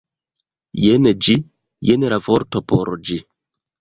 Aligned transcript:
Jen 0.83 1.09
ĝi, 1.27 1.35
jen 1.91 2.07
la 2.15 2.19
vorto 2.29 2.63
por 2.73 2.93
ĝi 3.11 3.21